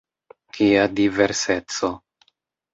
Kia 0.57 0.87
diverseco? 0.95 1.93